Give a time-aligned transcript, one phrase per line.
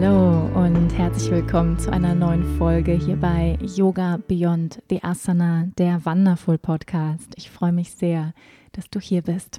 [0.00, 6.06] Hallo und herzlich willkommen zu einer neuen Folge hier bei Yoga Beyond the Asana, der
[6.06, 7.32] Wonderful Podcast.
[7.34, 8.32] Ich freue mich sehr,
[8.70, 9.58] dass du hier bist.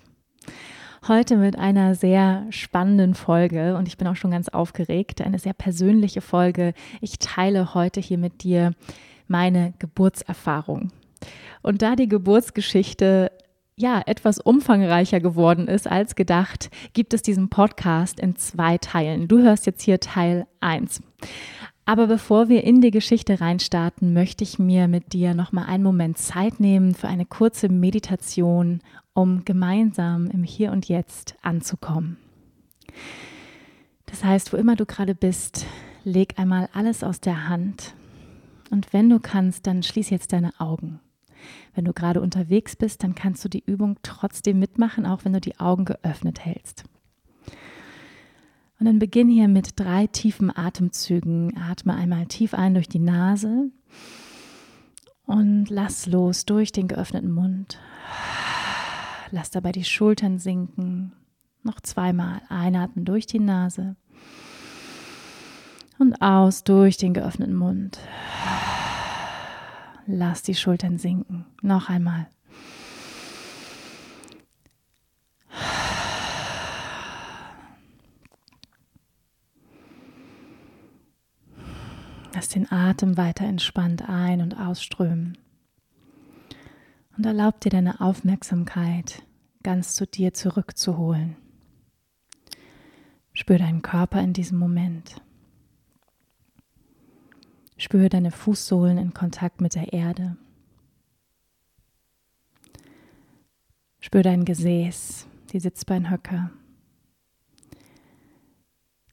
[1.10, 5.20] Heute mit einer sehr spannenden Folge und ich bin auch schon ganz aufgeregt.
[5.20, 6.74] Eine sehr persönliche Folge.
[7.02, 8.72] Ich teile heute hier mit dir
[9.28, 10.94] meine Geburtserfahrung.
[11.64, 13.30] Und da die Geburtsgeschichte
[13.80, 19.30] ja, etwas umfangreicher geworden ist als gedacht, gibt es diesen Podcast in zwei Teilen.
[19.30, 21.02] Du hörst jetzt hier Teil 1.
[21.86, 25.84] Aber bevor wir in die Geschichte reinstarten, möchte ich mir mit dir noch mal einen
[25.84, 28.82] Moment Zeit nehmen für eine kurze Meditation,
[29.14, 32.18] um gemeinsam im Hier und Jetzt anzukommen.
[34.08, 35.66] Das heißt, wo immer du gerade bist,
[36.04, 37.94] leg einmal alles aus der Hand
[38.70, 41.00] und wenn du kannst, dann schließ jetzt deine Augen.
[41.74, 45.42] Wenn du gerade unterwegs bist, dann kannst du die Übung trotzdem mitmachen, auch wenn du
[45.42, 46.86] die Augen geöffnet hältst.
[48.80, 51.58] Und dann beginn hier mit drei tiefen Atemzügen.
[51.58, 53.72] Atme einmal tief ein durch die Nase
[55.26, 57.80] und lass los durch den geöffneten Mund.
[59.32, 61.14] Lass dabei die Schultern sinken.
[61.62, 63.98] Noch zweimal einatmen durch die Nase
[66.00, 68.00] und aus durch den geöffneten Mund.
[70.12, 71.46] Lass die Schultern sinken.
[71.62, 72.26] Noch einmal.
[82.34, 85.38] Lass den Atem weiter entspannt ein- und ausströmen.
[87.16, 89.22] Und erlaub dir deine Aufmerksamkeit
[89.62, 91.36] ganz zu dir zurückzuholen.
[93.34, 95.22] Spür deinen Körper in diesem Moment.
[97.80, 100.36] Spüre deine Fußsohlen in Kontakt mit der Erde.
[104.02, 106.52] Spüre dein Gesäß, die Sitzbeinhöcker.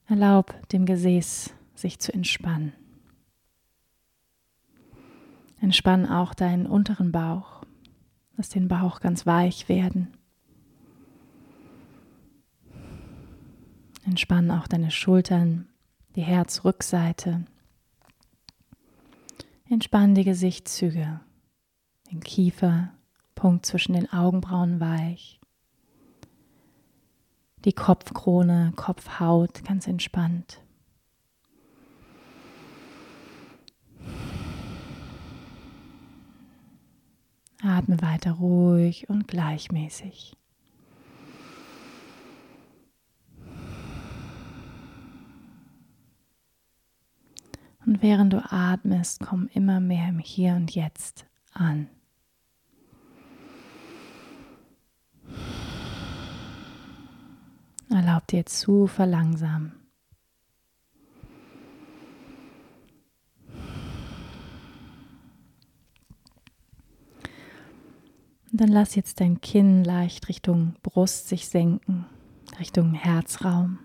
[0.07, 2.73] Erlaub dem Gesäß sich zu entspannen.
[5.61, 7.63] Entspann auch deinen unteren Bauch.
[8.35, 10.09] Lass den Bauch ganz weich werden.
[14.05, 15.69] Entspann auch deine Schultern,
[16.17, 17.45] die Herzrückseite.
[19.69, 21.19] Entspann die Gesichtszüge,
[22.09, 22.93] den Kiefer,
[23.35, 25.41] Punkt zwischen den Augenbrauen weich,
[27.65, 30.61] die Kopfkrone, Kopfhaut ganz entspannt.
[37.61, 40.37] Atme weiter ruhig und gleichmäßig.
[47.87, 51.87] Und während du atmest, komm immer mehr im Hier und Jetzt an.
[57.89, 59.71] Erlaub dir zu verlangsamen.
[68.51, 72.05] Und dann lass jetzt dein Kinn leicht Richtung Brust sich senken,
[72.59, 73.79] Richtung Herzraum.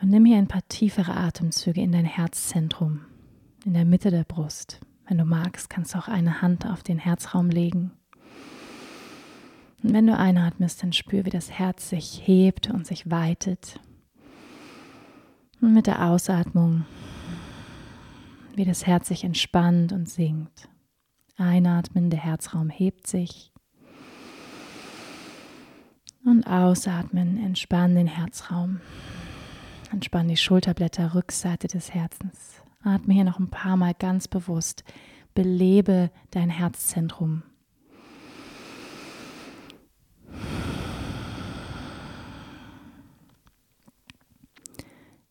[0.00, 3.00] Und nimm hier ein paar tiefere Atemzüge in dein Herzzentrum,
[3.66, 4.80] in der Mitte der Brust.
[5.06, 7.90] Wenn du magst, kannst du auch eine Hand auf den Herzraum legen.
[9.82, 13.80] Und wenn du einatmest, dann spür, wie das Herz sich hebt und sich weitet.
[15.60, 16.86] Und mit der Ausatmung,
[18.54, 20.68] wie das Herz sich entspannt und sinkt.
[21.36, 23.52] Einatmen, der Herzraum hebt sich.
[26.24, 28.80] Und ausatmen, entspann den Herzraum.
[29.92, 32.62] Entspann die Schulterblätter, Rückseite des Herzens.
[32.82, 34.84] Atme hier noch ein paar Mal ganz bewusst.
[35.34, 37.42] Belebe dein Herzzentrum.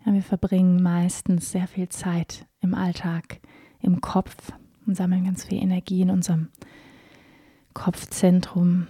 [0.06, 3.40] Ja, wir verbringen meistens sehr viel Zeit im Alltag,
[3.82, 4.52] im Kopf
[4.86, 6.50] und sammeln ganz viel Energie in unserem
[7.74, 8.88] Kopfzentrum.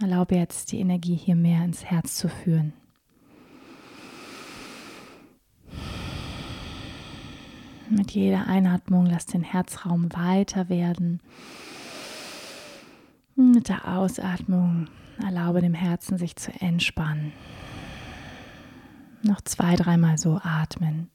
[0.00, 2.72] Erlaube jetzt die Energie hier mehr ins Herz zu führen.
[7.90, 11.20] Mit jeder Einatmung lass den Herzraum weiter werden.
[13.34, 14.88] Mit der Ausatmung
[15.24, 17.32] erlaube dem Herzen sich zu entspannen.
[19.22, 21.08] Noch zwei, dreimal so atmen.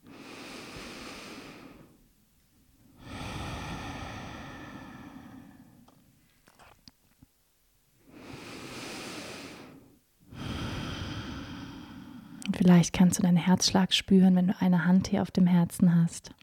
[12.55, 16.33] Vielleicht kannst du deinen Herzschlag spüren, wenn du eine Hand hier auf dem Herzen hast.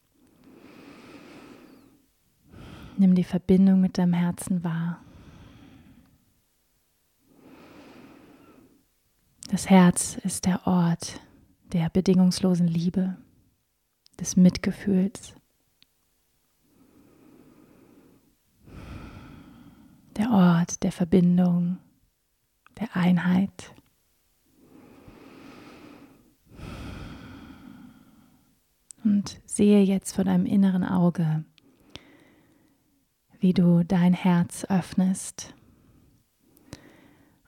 [3.01, 5.01] Nimm die Verbindung mit deinem Herzen wahr.
[9.51, 11.19] Das Herz ist der Ort
[11.73, 13.17] der bedingungslosen Liebe,
[14.19, 15.35] des Mitgefühls,
[20.19, 21.79] der Ort der Verbindung,
[22.79, 23.75] der Einheit.
[29.03, 31.47] Und sehe jetzt vor deinem inneren Auge,
[33.41, 35.55] wie du dein Herz öffnest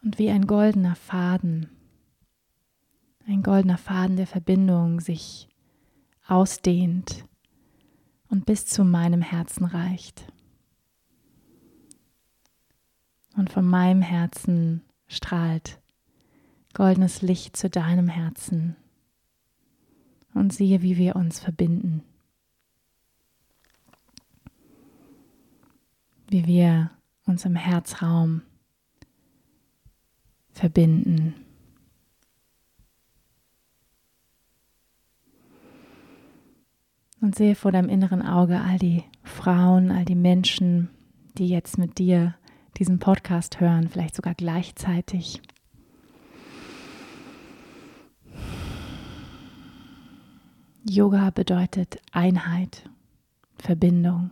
[0.02, 1.68] und wie ein goldener Faden,
[3.26, 5.48] ein goldener Faden der Verbindung sich
[6.26, 7.24] ausdehnt
[8.28, 10.26] und bis zu meinem Herzen reicht.
[13.36, 15.80] Und von meinem Herzen strahlt
[16.74, 18.76] goldenes Licht zu deinem Herzen
[20.34, 22.02] und siehe, wie wir uns verbinden.
[26.32, 26.90] Wie wir
[27.26, 28.40] uns im Herzraum
[30.50, 31.34] verbinden.
[37.20, 40.88] Und sehe vor deinem inneren Auge all die Frauen, all die Menschen,
[41.36, 42.34] die jetzt mit dir
[42.78, 45.42] diesen Podcast hören, vielleicht sogar gleichzeitig.
[50.88, 52.88] Yoga bedeutet Einheit,
[53.58, 54.30] Verbindung.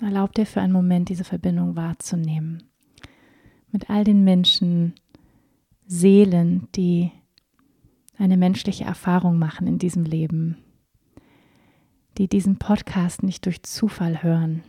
[0.00, 2.62] Erlaub dir für einen Moment diese Verbindung wahrzunehmen.
[3.72, 4.94] Mit all den Menschen,
[5.86, 7.12] Seelen, die
[8.18, 10.58] eine menschliche Erfahrung machen in diesem Leben,
[12.18, 14.62] die diesen Podcast nicht durch Zufall hören.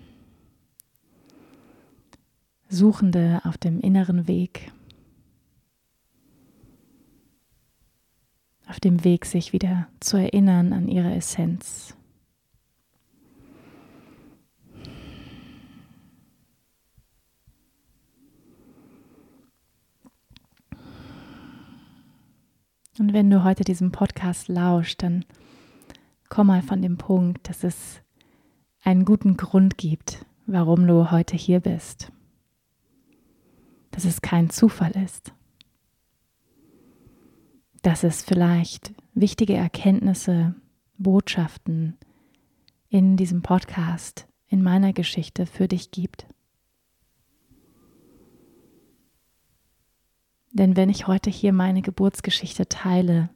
[2.69, 4.71] Suchende auf dem inneren Weg,
[8.67, 11.96] auf dem Weg, sich wieder zu erinnern an ihre Essenz.
[22.99, 25.25] Und wenn du heute diesem Podcast lauscht, dann
[26.29, 28.01] komm mal von dem Punkt, dass es
[28.83, 32.11] einen guten Grund gibt, warum du heute hier bist.
[33.91, 35.33] Dass es kein Zufall ist
[37.87, 40.55] dass es vielleicht wichtige Erkenntnisse,
[40.97, 41.97] Botschaften
[42.89, 46.27] in diesem Podcast, in meiner Geschichte für dich gibt.
[50.57, 53.29] Denn wenn ich heute hier meine Geburtsgeschichte teile,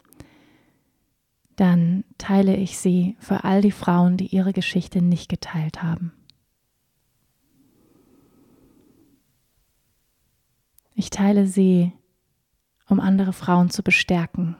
[1.55, 6.13] dann teile ich sie für all die Frauen, die ihre Geschichte nicht geteilt haben.
[10.95, 11.93] Ich teile sie
[12.87, 14.57] um andere Frauen zu bestärken,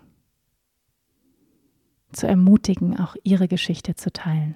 [2.14, 4.56] zu ermutigen, auch ihre Geschichte zu teilen.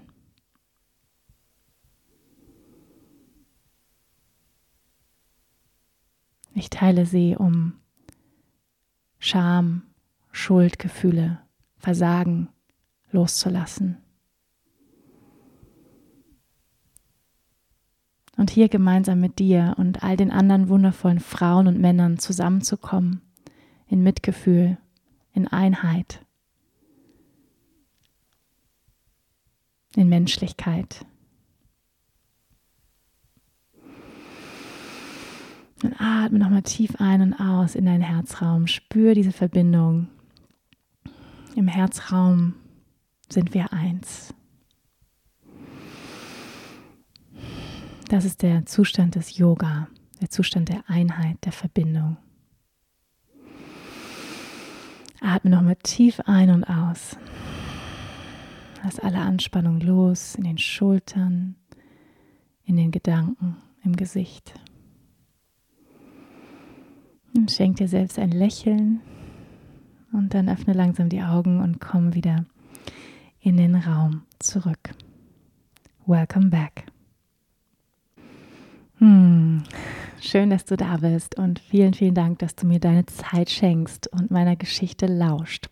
[6.54, 7.74] Ich teile sie, um
[9.26, 9.82] Scham,
[10.32, 11.40] Schuldgefühle,
[11.78, 12.50] Versagen
[13.10, 13.98] loszulassen.
[18.38, 23.22] Und hier gemeinsam mit dir und all den anderen wundervollen Frauen und Männern zusammenzukommen
[23.88, 24.78] in Mitgefühl,
[25.34, 26.24] in Einheit,
[29.96, 31.04] in Menschlichkeit.
[35.86, 38.66] Und atme nochmal tief ein und aus in deinen Herzraum.
[38.66, 40.08] Spür diese Verbindung.
[41.56, 42.56] Im Herzraum
[43.30, 44.34] sind wir eins.
[48.10, 49.88] Das ist der Zustand des Yoga,
[50.20, 52.18] der Zustand der Einheit, der Verbindung.
[55.22, 57.16] Atme nochmal tief ein und aus.
[58.84, 61.56] Lass alle Anspannung los in den Schultern,
[62.64, 64.60] in den Gedanken, im Gesicht.
[67.36, 69.02] Und schenk dir selbst ein Lächeln
[70.14, 72.46] und dann öffne langsam die Augen und komm wieder
[73.42, 74.92] in den Raum zurück.
[76.06, 76.86] Welcome back.
[79.00, 79.64] Hm,
[80.22, 84.08] schön, dass du da bist und vielen, vielen Dank, dass du mir deine Zeit schenkst
[84.08, 85.68] und meiner Geschichte lauscht.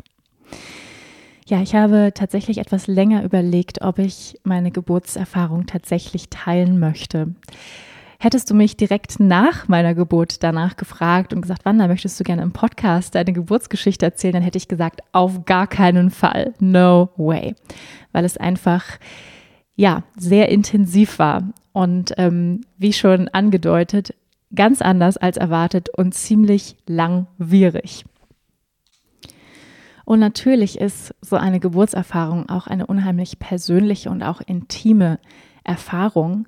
[1.48, 7.36] Ja, ich habe tatsächlich etwas länger überlegt, ob ich meine Geburtserfahrung tatsächlich teilen möchte.
[8.24, 12.42] Hättest du mich direkt nach meiner Geburt danach gefragt und gesagt, Wanda, möchtest du gerne
[12.42, 16.54] im Podcast deine Geburtsgeschichte erzählen, dann hätte ich gesagt, auf gar keinen Fall.
[16.62, 17.54] No way.
[18.14, 18.86] Weil es einfach,
[19.76, 21.50] ja, sehr intensiv war.
[21.74, 24.16] Und ähm, wie schon angedeutet,
[24.56, 28.06] ganz anders als erwartet und ziemlich langwierig.
[30.06, 35.20] Und natürlich ist so eine Geburtserfahrung auch eine unheimlich persönliche und auch intime
[35.66, 36.48] Erfahrung.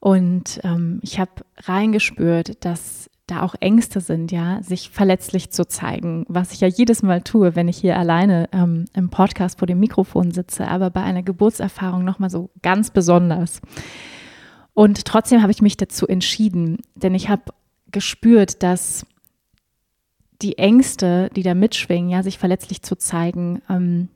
[0.00, 6.24] Und ähm, ich habe reingespürt, dass da auch Ängste sind, ja, sich verletzlich zu zeigen,
[6.28, 9.78] was ich ja jedes Mal tue, wenn ich hier alleine ähm, im Podcast vor dem
[9.78, 13.60] Mikrofon sitze, aber bei einer Geburtserfahrung nochmal so ganz besonders.
[14.74, 17.52] Und trotzdem habe ich mich dazu entschieden, denn ich habe
[17.92, 19.06] gespürt, dass
[20.42, 24.08] die Ängste, die da mitschwingen, ja, sich verletzlich zu zeigen, ähm,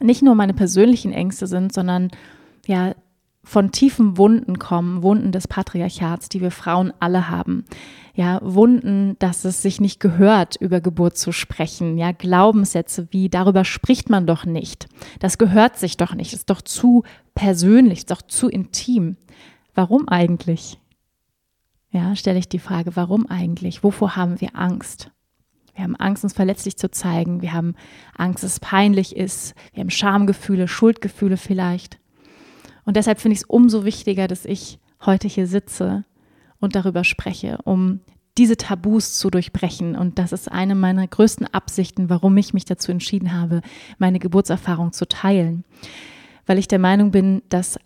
[0.00, 2.10] nicht nur meine persönlichen Ängste sind, sondern
[2.66, 2.94] ja
[3.44, 7.64] von tiefen Wunden kommen, Wunden des Patriarchats, die wir Frauen alle haben.
[8.14, 11.98] Ja, Wunden, dass es sich nicht gehört, über Geburt zu sprechen.
[11.98, 14.86] Ja, Glaubenssätze wie, darüber spricht man doch nicht.
[15.20, 16.32] Das gehört sich doch nicht.
[16.32, 19.16] Ist doch zu persönlich, ist doch zu intim.
[19.74, 20.80] Warum eigentlich?
[21.90, 23.84] Ja, stelle ich die Frage, warum eigentlich?
[23.84, 25.10] Wovor haben wir Angst?
[25.74, 27.42] Wir haben Angst, uns verletzlich zu zeigen.
[27.42, 27.74] Wir haben
[28.16, 29.54] Angst, dass es peinlich ist.
[29.72, 31.98] Wir haben Schamgefühle, Schuldgefühle vielleicht.
[32.84, 36.04] Und deshalb finde ich es umso wichtiger, dass ich heute hier sitze
[36.60, 38.00] und darüber spreche, um
[38.36, 39.96] diese Tabus zu durchbrechen.
[39.96, 43.60] Und das ist eine meiner größten Absichten, warum ich mich dazu entschieden habe,
[43.98, 45.64] meine Geburtserfahrung zu teilen.
[46.46, 47.78] Weil ich der Meinung bin, dass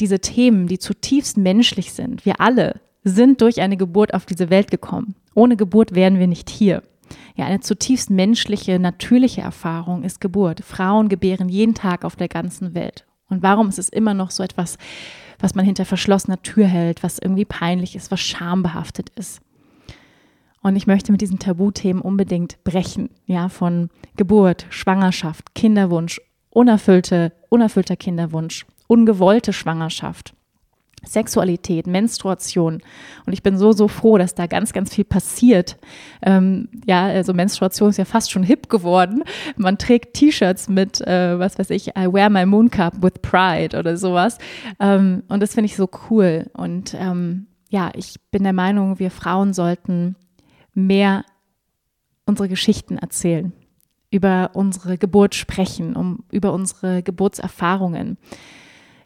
[0.00, 4.70] diese Themen, die zutiefst menschlich sind, wir alle sind durch eine Geburt auf diese Welt
[4.70, 5.14] gekommen.
[5.34, 6.82] Ohne Geburt wären wir nicht hier.
[7.36, 10.62] Ja, eine zutiefst menschliche, natürliche Erfahrung ist Geburt.
[10.64, 13.04] Frauen gebären jeden Tag auf der ganzen Welt.
[13.28, 14.78] Und warum ist es immer noch so etwas,
[15.38, 19.40] was man hinter verschlossener Tür hält, was irgendwie peinlich ist, was schambehaftet ist?
[20.62, 27.96] Und ich möchte mit diesen Tabuthemen unbedingt brechen, ja, von Geburt, Schwangerschaft, Kinderwunsch, unerfüllte, unerfüllter
[27.96, 30.34] Kinderwunsch, ungewollte Schwangerschaft,
[31.06, 32.82] Sexualität, Menstruation.
[33.26, 35.76] Und ich bin so, so froh, dass da ganz, ganz viel passiert.
[36.22, 39.22] Ähm, ja, also Menstruation ist ja fast schon hip geworden.
[39.56, 43.78] Man trägt T-Shirts mit, äh, was weiß ich, I wear my moon cup with pride
[43.78, 44.38] oder sowas.
[44.80, 46.50] Ähm, und das finde ich so cool.
[46.54, 50.16] Und ähm, ja, ich bin der Meinung, wir Frauen sollten
[50.74, 51.24] mehr
[52.26, 53.52] unsere Geschichten erzählen,
[54.10, 58.16] über unsere Geburt sprechen, um, über unsere Geburtserfahrungen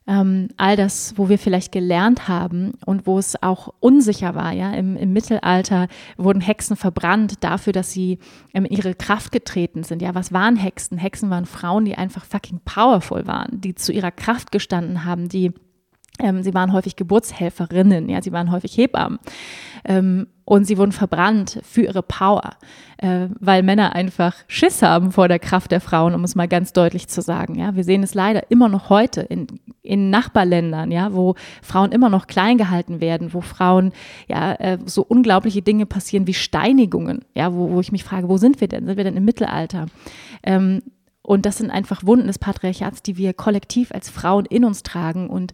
[0.08, 4.52] ähm, all das, wo wir vielleicht gelernt haben und wo es auch unsicher war.
[4.52, 5.86] Ja, im, im Mittelalter
[6.16, 8.18] wurden Hexen verbrannt dafür, dass sie
[8.54, 10.00] ähm, in ihre Kraft getreten sind.
[10.00, 10.96] Ja, was waren Hexen?
[10.96, 15.52] Hexen waren Frauen, die einfach fucking powerful waren, die zu ihrer Kraft gestanden haben, die
[16.20, 19.20] ähm, sie waren häufig Geburtshelferinnen, ja, sie waren häufig Hebammen.
[19.84, 22.56] Ähm, und sie wurden verbrannt für ihre Power,
[22.96, 26.72] äh, weil Männer einfach Schiss haben vor der Kraft der Frauen, um es mal ganz
[26.72, 27.56] deutlich zu sagen.
[27.56, 29.46] Ja, wir sehen es leider immer noch heute in,
[29.82, 33.92] in Nachbarländern, ja, wo Frauen immer noch klein gehalten werden, wo Frauen
[34.26, 38.38] ja äh, so unglaubliche Dinge passieren wie Steinigungen, ja, wo, wo ich mich frage, wo
[38.38, 38.86] sind wir denn?
[38.86, 39.84] Sind wir denn im Mittelalter?
[40.42, 40.80] Ähm,
[41.20, 45.28] und das sind einfach Wunden des Patriarchats, die wir kollektiv als Frauen in uns tragen
[45.28, 45.52] und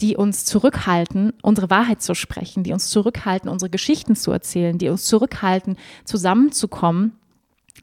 [0.00, 4.88] die uns zurückhalten, unsere Wahrheit zu sprechen, die uns zurückhalten, unsere Geschichten zu erzählen, die
[4.88, 7.12] uns zurückhalten, zusammenzukommen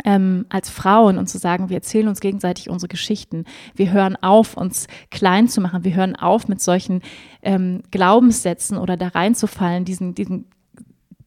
[0.05, 3.45] ähm, als Frauen und zu sagen, wir erzählen uns gegenseitig unsere Geschichten.
[3.75, 5.83] Wir hören auf, uns klein zu machen.
[5.83, 7.01] Wir hören auf, mit solchen
[7.41, 10.45] ähm, Glaubenssätzen oder da reinzufallen, diesen, diesen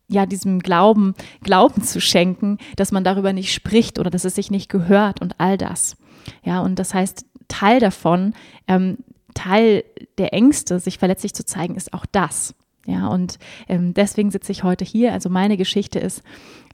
[0.08, 4.52] ja, diesem Glauben Glauben zu schenken, dass man darüber nicht spricht oder dass es sich
[4.52, 5.96] nicht gehört und all das.
[6.44, 8.32] Ja, und das heißt, Teil davon,
[8.68, 8.98] ähm,
[9.36, 9.84] Teil
[10.18, 12.54] der Ängste, sich verletzlich zu zeigen, ist auch das.
[12.86, 13.38] Ja, und
[13.68, 15.12] ähm, deswegen sitze ich heute hier.
[15.12, 16.22] Also meine Geschichte ist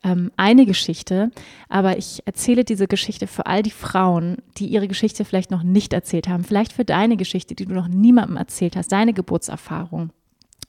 [0.05, 1.31] ähm, eine Geschichte,
[1.71, 5.95] aber ich erzähle diese Geschichte für all die Frauen, die ihre Geschichte vielleicht noch nicht
[5.95, 6.45] erzählt haben.
[6.45, 10.11] Vielleicht für deine Geschichte, die du noch niemandem erzählt hast, deine Geburtserfahrung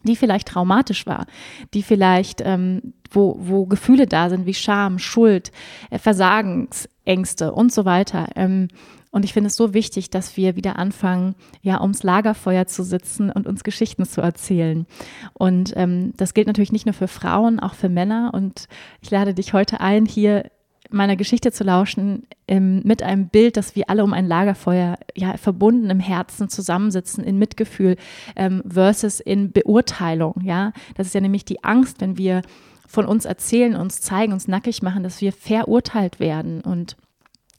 [0.06, 1.26] die vielleicht traumatisch war,
[1.74, 5.52] die vielleicht, ähm, wo, wo Gefühle da sind wie Scham, Schuld,
[5.90, 8.28] äh, Versagensängste und so weiter.
[8.36, 8.68] Ähm,
[9.14, 13.30] und ich finde es so wichtig, dass wir wieder anfangen, ja, ums Lagerfeuer zu sitzen
[13.30, 14.88] und uns Geschichten zu erzählen.
[15.34, 18.32] Und ähm, das gilt natürlich nicht nur für Frauen, auch für Männer.
[18.34, 18.68] Und
[19.02, 20.50] ich lade dich heute ein, hier
[20.90, 25.38] meiner Geschichte zu lauschen, ähm, mit einem Bild, dass wir alle um ein Lagerfeuer ja
[25.38, 27.98] verbunden im Herzen zusammensitzen, in Mitgefühl
[28.36, 30.42] ähm, versus in Beurteilung.
[30.44, 32.42] Ja, das ist ja nämlich die Angst, wenn wir
[32.88, 36.98] von uns erzählen, uns zeigen, uns nackig machen, dass wir verurteilt werden und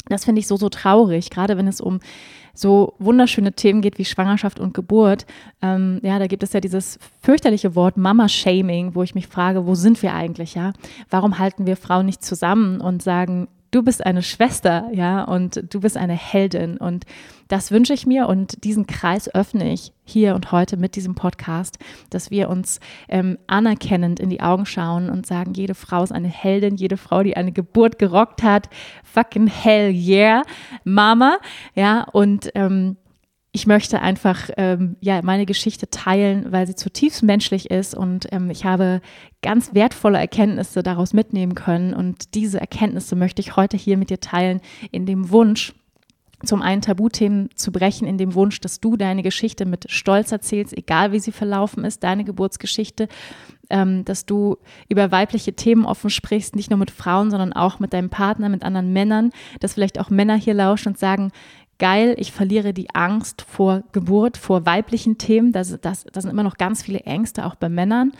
[0.08, 2.00] Das finde ich so, so traurig, gerade wenn es um
[2.54, 5.26] so wunderschöne Themen geht wie Schwangerschaft und Geburt.
[5.60, 9.74] Ähm, ja, da gibt es ja dieses fürchterliche Wort Mama-Shaming, wo ich mich frage, wo
[9.74, 10.72] sind wir eigentlich, ja?
[11.10, 15.80] Warum halten wir Frauen nicht zusammen und sagen, du bist eine Schwester, ja, und du
[15.80, 16.76] bist eine Heldin.
[16.76, 17.04] Und
[17.48, 21.78] das wünsche ich mir und diesen Kreis öffne ich hier und heute mit diesem Podcast,
[22.10, 22.78] dass wir uns
[23.08, 27.22] ähm, anerkennend in die Augen schauen und sagen, jede Frau ist eine Heldin, jede Frau,
[27.22, 28.68] die eine Geburt gerockt hat,
[29.02, 30.42] fucking hell yeah,
[30.84, 31.38] Mama,
[31.74, 32.96] ja, und ähm,
[33.54, 38.50] ich möchte einfach ähm, ja meine Geschichte teilen, weil sie zutiefst menschlich ist und ähm,
[38.50, 39.00] ich habe
[39.42, 41.94] ganz wertvolle Erkenntnisse daraus mitnehmen können.
[41.94, 45.72] Und diese Erkenntnisse möchte ich heute hier mit dir teilen in dem Wunsch,
[46.44, 50.76] zum einen Tabuthemen zu brechen, in dem Wunsch, dass du deine Geschichte mit Stolz erzählst,
[50.76, 53.06] egal wie sie verlaufen ist, deine Geburtsgeschichte,
[53.70, 54.56] ähm, dass du
[54.88, 58.64] über weibliche Themen offen sprichst, nicht nur mit Frauen, sondern auch mit deinem Partner, mit
[58.64, 59.30] anderen Männern,
[59.60, 61.30] dass vielleicht auch Männer hier lauschen und sagen,
[61.78, 65.52] geil, ich verliere die Angst vor Geburt, vor weiblichen Themen.
[65.52, 68.12] Das, das, das sind immer noch ganz viele Ängste, auch bei Männern.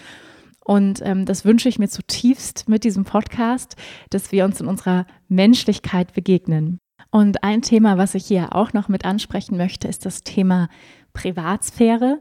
[0.65, 3.77] Und ähm, das wünsche ich mir zutiefst mit diesem Podcast,
[4.11, 6.79] dass wir uns in unserer Menschlichkeit begegnen.
[7.11, 10.69] Und ein Thema, was ich hier auch noch mit ansprechen möchte, ist das Thema
[11.13, 12.19] Privatsphäre.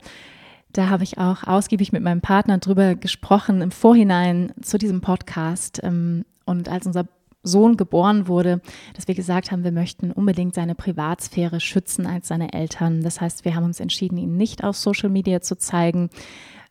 [0.73, 5.79] Da habe ich auch ausgiebig mit meinem Partner drüber gesprochen im Vorhinein zu diesem Podcast.
[5.81, 7.05] Ähm, und als unser
[7.43, 8.61] Sohn geboren wurde,
[8.95, 13.03] dass wir gesagt haben, wir möchten unbedingt seine Privatsphäre schützen als seine Eltern.
[13.03, 16.09] Das heißt, wir haben uns entschieden, ihn nicht auf Social Media zu zeigen,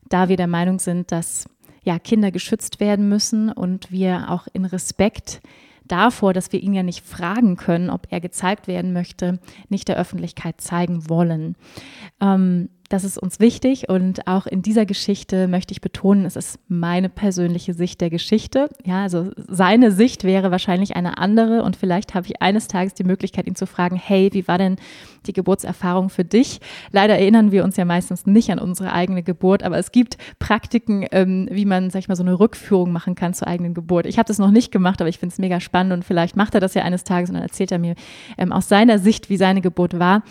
[0.09, 1.47] da wir der Meinung sind, dass
[1.85, 5.41] ja, Kinder geschützt werden müssen und wir auch in Respekt
[5.85, 9.97] davor, dass wir ihn ja nicht fragen können, ob er gezeigt werden möchte, nicht der
[9.97, 11.57] Öffentlichkeit zeigen wollen.
[12.21, 16.59] Ähm, das ist uns wichtig und auch in dieser Geschichte möchte ich betonen, es ist
[16.69, 18.69] meine persönliche Sicht der Geschichte.
[18.85, 23.05] Ja, also seine Sicht wäre wahrscheinlich eine andere und vielleicht habe ich eines Tages die
[23.05, 24.77] Möglichkeit, ihn zu fragen, hey, wie war denn
[25.25, 26.61] die Geburtserfahrung für dich?
[26.91, 31.07] Leider erinnern wir uns ja meistens nicht an unsere eigene Geburt, aber es gibt Praktiken,
[31.13, 34.05] ähm, wie man, sag ich mal, so eine Rückführung machen kann zur eigenen Geburt.
[34.05, 36.55] Ich habe das noch nicht gemacht, aber ich finde es mega spannend und vielleicht macht
[36.55, 37.95] er das ja eines Tages und dann erzählt er mir
[38.37, 40.23] ähm, aus seiner Sicht, wie seine Geburt war.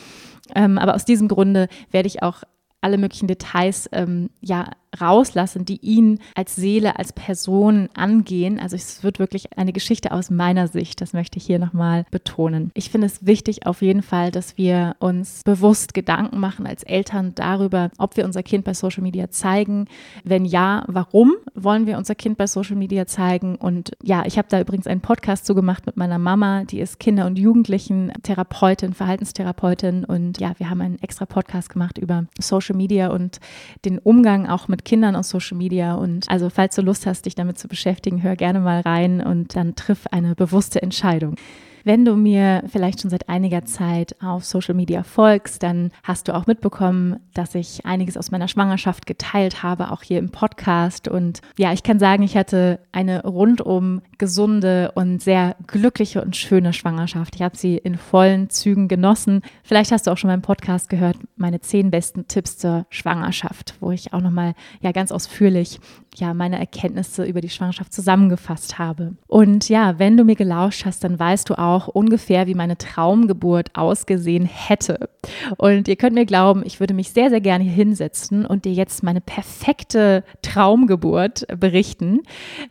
[0.56, 2.44] Ähm, aber aus diesem Grunde werde ich auch
[2.82, 8.60] alle möglichen Details ähm, ja rauslassen, die ihn als Seele, als Person angehen.
[8.60, 12.72] Also es wird wirklich eine Geschichte aus meiner Sicht, das möchte ich hier nochmal betonen.
[12.74, 17.34] Ich finde es wichtig auf jeden Fall, dass wir uns bewusst Gedanken machen als Eltern
[17.36, 19.86] darüber, ob wir unser Kind bei Social Media zeigen.
[20.24, 23.56] Wenn ja, warum wollen wir unser Kind bei Social Media zeigen?
[23.56, 27.26] Und ja, ich habe da übrigens einen Podcast zugemacht mit meiner Mama, die ist Kinder-
[27.26, 30.04] und Jugendlichen-Therapeutin, Verhaltenstherapeutin.
[30.04, 33.40] Und ja, wir haben einen extra Podcast gemacht über Social Media und
[33.86, 35.96] den Umgang auch mit Kindern aus Social Media.
[35.96, 39.56] Und also, falls du Lust hast, dich damit zu beschäftigen, hör gerne mal rein und
[39.56, 41.36] dann triff eine bewusste Entscheidung.
[41.84, 46.36] Wenn du mir vielleicht schon seit einiger Zeit auf Social Media folgst, dann hast du
[46.36, 51.08] auch mitbekommen, dass ich einiges aus meiner Schwangerschaft geteilt habe, auch hier im Podcast.
[51.08, 56.74] Und ja, ich kann sagen, ich hatte eine rundum gesunde und sehr glückliche und schöne
[56.74, 57.36] Schwangerschaft.
[57.36, 59.41] Ich habe sie in vollen Zügen genossen.
[59.63, 63.91] Vielleicht hast du auch schon meinen Podcast gehört, meine zehn besten Tipps zur Schwangerschaft, wo
[63.91, 65.80] ich auch nochmal ja ganz ausführlich
[66.15, 69.15] ja meine Erkenntnisse über die Schwangerschaft zusammengefasst habe.
[69.28, 73.76] Und ja, wenn du mir gelauscht hast, dann weißt du auch ungefähr, wie meine Traumgeburt
[73.76, 75.10] ausgesehen hätte.
[75.58, 78.74] Und ihr könnt mir glauben, ich würde mich sehr, sehr gerne hier hinsetzen und dir
[78.74, 82.22] jetzt meine perfekte Traumgeburt berichten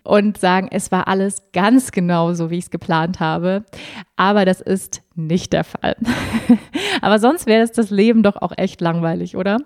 [0.02, 3.64] und sagen, es war alles ganz genau so, wie ich es geplant habe.
[4.16, 5.96] Aber das ist nicht der Fall.
[7.00, 9.58] Aber sonst wäre es das Leben doch auch echt langweilig, oder?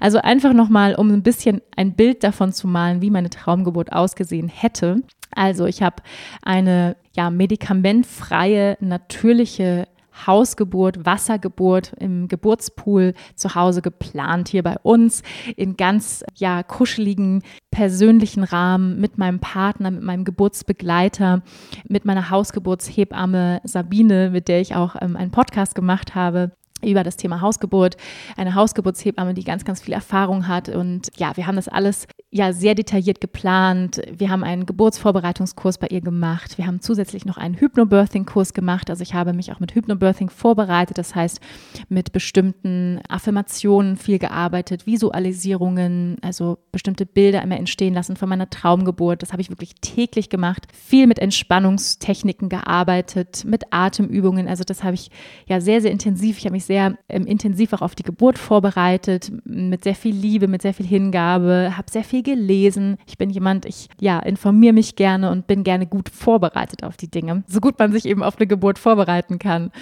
[0.00, 4.48] Also einfach nochmal, um ein bisschen ein Bild davon zu malen, wie meine Traumgeburt ausgesehen
[4.48, 5.02] hätte.
[5.38, 6.02] Also ich habe
[6.42, 9.86] eine ja, medikamentfreie, natürliche
[10.26, 15.22] Hausgeburt, Wassergeburt im Geburtspool zu Hause geplant hier bei uns
[15.54, 21.42] in ganz ja kuscheligen persönlichen Rahmen mit meinem Partner, mit meinem Geburtsbegleiter,
[21.88, 26.50] mit meiner Hausgeburtshebamme Sabine, mit der ich auch ähm, einen Podcast gemacht habe
[26.82, 27.96] über das Thema Hausgeburt,
[28.36, 30.68] eine Hausgeburtshebamme, die ganz, ganz viel Erfahrung hat.
[30.68, 34.02] Und ja, wir haben das alles ja sehr detailliert geplant.
[34.12, 36.58] Wir haben einen Geburtsvorbereitungskurs bei ihr gemacht.
[36.58, 38.90] Wir haben zusätzlich noch einen Hypnobirthing-Kurs gemacht.
[38.90, 40.98] Also ich habe mich auch mit Hypnobirthing vorbereitet.
[40.98, 41.40] Das heißt,
[41.88, 49.22] mit bestimmten Affirmationen viel gearbeitet, Visualisierungen, also bestimmte Bilder immer entstehen lassen von meiner Traumgeburt.
[49.22, 50.66] Das habe ich wirklich täglich gemacht.
[50.72, 54.48] Viel mit Entspannungstechniken gearbeitet, mit Atemübungen.
[54.48, 55.10] Also das habe ich
[55.46, 56.38] ja sehr, sehr intensiv.
[56.38, 60.46] Ich habe mich sehr ähm, intensiv auch auf die Geburt vorbereitet, mit sehr viel Liebe,
[60.46, 62.98] mit sehr viel Hingabe, habe sehr viel gelesen.
[63.06, 67.10] Ich bin jemand, ich ja, informiere mich gerne und bin gerne gut vorbereitet auf die
[67.10, 69.72] Dinge, so gut man sich eben auf eine Geburt vorbereiten kann.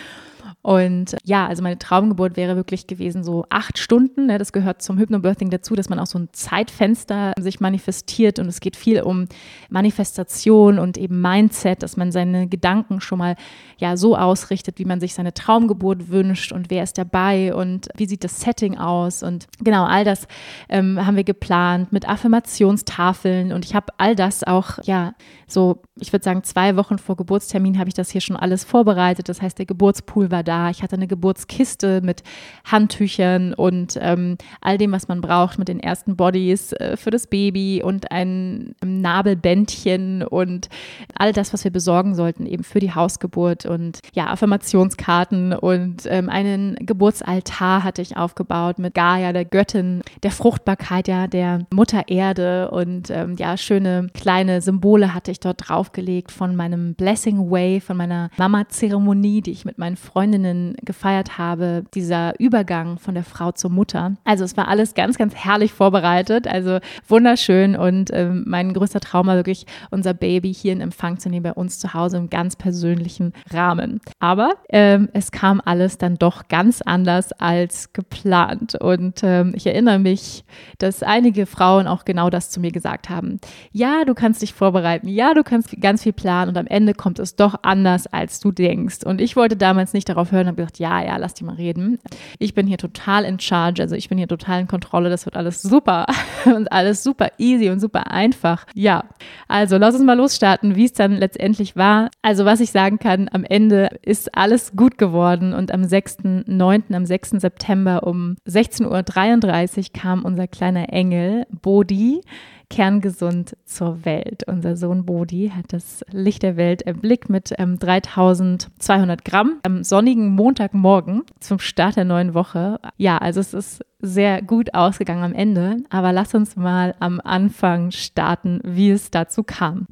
[0.67, 4.27] Und ja, also meine Traumgeburt wäre wirklich gewesen so acht Stunden.
[4.27, 4.37] Ne?
[4.37, 8.59] Das gehört zum Hypnobirthing dazu, dass man auch so ein Zeitfenster sich manifestiert und es
[8.59, 9.27] geht viel um
[9.71, 13.37] Manifestation und eben Mindset, dass man seine Gedanken schon mal
[13.79, 18.07] ja so ausrichtet, wie man sich seine Traumgeburt wünscht und wer ist dabei und wie
[18.07, 20.27] sieht das Setting aus und genau all das
[20.69, 25.15] ähm, haben wir geplant mit Affirmationstafeln und ich habe all das auch ja
[25.49, 29.29] so, ich würde sagen zwei Wochen vor Geburtstermin habe ich das hier schon alles vorbereitet.
[29.29, 32.23] Das heißt, der Geburtspool war ich hatte eine Geburtskiste mit
[32.65, 37.27] Handtüchern und ähm, all dem, was man braucht, mit den ersten Bodies äh, für das
[37.27, 40.69] Baby und ein Nabelbändchen und
[41.15, 46.29] all das, was wir besorgen sollten, eben für die Hausgeburt und ja, Affirmationskarten und ähm,
[46.29, 52.71] einen Geburtsaltar hatte ich aufgebaut mit Gaia, der Göttin der Fruchtbarkeit, ja, der Mutter Erde
[52.71, 57.97] und ähm, ja, schöne kleine Symbole hatte ich dort draufgelegt von meinem Blessing Way, von
[57.97, 63.53] meiner Mama-Zeremonie, die ich mit meinen Freundinnen Freundinnen gefeiert habe, dieser Übergang von der Frau
[63.53, 64.17] zur Mutter.
[64.25, 69.29] Also es war alles ganz, ganz herrlich vorbereitet, also wunderschön und ähm, mein größter Traum
[69.29, 72.55] war wirklich, unser Baby hier in Empfang zu nehmen bei uns zu Hause im ganz
[72.55, 74.01] persönlichen Rahmen.
[74.19, 79.99] Aber ähm, es kam alles dann doch ganz anders als geplant und ähm, ich erinnere
[79.99, 80.45] mich,
[80.79, 83.41] dass einige Frauen auch genau das zu mir gesagt haben.
[83.73, 87.19] Ja, du kannst dich vorbereiten, ja, du kannst ganz viel planen und am Ende kommt
[87.21, 88.99] es doch anders, als du denkst.
[89.05, 91.55] Und ich wollte damals nicht darauf hören und habe gesagt, ja, ja, lass die mal
[91.55, 91.99] reden.
[92.39, 95.37] Ich bin hier total in charge, also ich bin hier total in Kontrolle, das wird
[95.37, 96.07] alles super
[96.45, 98.67] und alles super easy und super einfach.
[98.75, 99.05] Ja,
[99.49, 102.11] also lass uns mal losstarten, wie es dann letztendlich war.
[102.23, 107.07] Also was ich sagen kann, am Ende ist alles gut geworden und am 6.9., am
[107.07, 107.31] 6.
[107.31, 112.21] September um 16.33 Uhr kam unser kleiner Engel Bodhi
[112.69, 114.45] kerngesund zur Welt.
[114.47, 120.35] Unser Sohn Bodhi hat das Licht der Welt erblickt mit ähm, 3200 Gramm am sonnigen
[120.35, 122.81] Montagmorgen zum Start der neuen Woche.
[122.97, 127.91] Ja, also es ist sehr gut ausgegangen am Ende, aber lass uns mal am Anfang
[127.91, 129.87] starten, wie es dazu kam.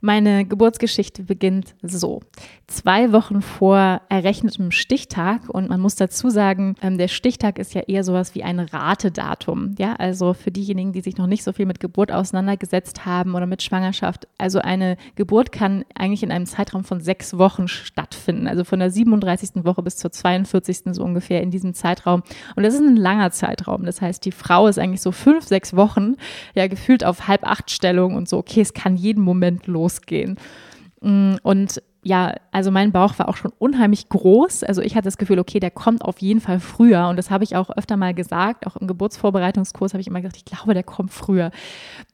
[0.00, 2.20] Meine Geburtsgeschichte beginnt so.
[2.68, 7.80] Zwei Wochen vor errechnetem Stichtag und man muss dazu sagen, ähm, der Stichtag ist ja
[7.80, 9.74] eher sowas wie ein Ratedatum.
[9.76, 13.46] Ja, also für diejenigen, die sich noch nicht so viel mit Geburt auseinandergesetzt haben oder
[13.46, 14.28] mit Schwangerschaft.
[14.38, 18.46] Also eine Geburt kann eigentlich in einem Zeitraum von sechs Wochen stattfinden.
[18.46, 19.64] Also von der 37.
[19.64, 20.94] Woche bis zur 42.
[20.94, 22.22] so ungefähr in diesem Zeitraum.
[22.54, 23.84] Und das ist ein langer Zeitraum.
[23.84, 26.14] Das heißt, die Frau ist eigentlich so fünf, sechs Wochen
[26.54, 30.36] ja gefühlt auf halb acht Stellung und so, okay, es kann jeden Moment los losgehen.
[31.00, 34.62] Mm, und ja, also mein Bauch war auch schon unheimlich groß.
[34.62, 37.08] Also ich hatte das Gefühl, okay, der kommt auf jeden Fall früher.
[37.08, 38.66] Und das habe ich auch öfter mal gesagt.
[38.66, 41.50] Auch im Geburtsvorbereitungskurs habe ich immer gesagt, ich glaube, der kommt früher.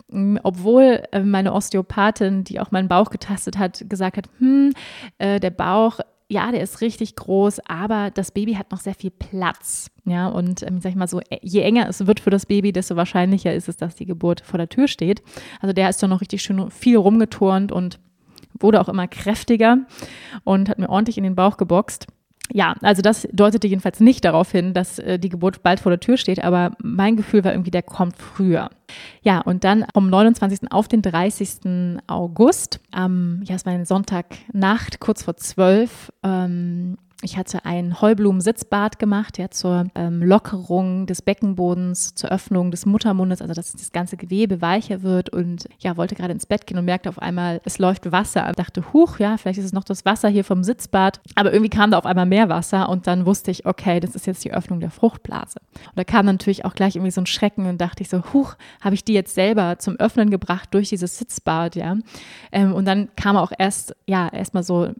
[0.08, 4.72] Mm, obwohl äh, meine Osteopathin, die auch meinen Bauch getastet hat, gesagt hat, hm,
[5.18, 6.00] äh, der Bauch
[6.34, 9.88] ja, der ist richtig groß, aber das Baby hat noch sehr viel Platz.
[10.04, 12.72] Ja, und ähm, sag ich mal so, äh, je enger es wird für das Baby,
[12.72, 15.22] desto wahrscheinlicher ist es, dass die Geburt vor der Tür steht.
[15.60, 18.00] Also der ist dann noch richtig schön viel rumgeturnt und
[18.58, 19.78] wurde auch immer kräftiger
[20.42, 22.08] und hat mir ordentlich in den Bauch geboxt
[22.52, 26.00] ja, also das deutete jedenfalls nicht darauf hin, dass äh, die Geburt bald vor der
[26.00, 28.68] Tür steht, aber mein Gefühl war irgendwie, der kommt früher.
[29.22, 30.70] Ja, und dann vom 29.
[30.70, 32.00] auf den 30.
[32.06, 38.98] August, ähm, ja, es war eine Sonntagnacht, kurz vor 12, ähm, ich hatte ein Heublumen-Sitzbad
[38.98, 44.16] gemacht, ja, zur ähm, Lockerung des Beckenbodens, zur Öffnung des Muttermundes, also dass das ganze
[44.16, 47.78] Gewebe weicher wird und ja, wollte gerade ins Bett gehen und merkte auf einmal, es
[47.78, 48.46] läuft Wasser.
[48.50, 51.20] Ich dachte, huch, ja, vielleicht ist es noch das Wasser hier vom Sitzbad.
[51.34, 54.26] Aber irgendwie kam da auf einmal mehr Wasser und dann wusste ich, okay, das ist
[54.26, 55.60] jetzt die Öffnung der Fruchtblase.
[55.60, 58.54] Und da kam natürlich auch gleich irgendwie so ein Schrecken und dachte ich so, huch,
[58.80, 61.96] habe ich die jetzt selber zum Öffnen gebracht durch dieses Sitzbad, ja.
[62.52, 64.90] Ähm, und dann kam auch erst, ja, erstmal so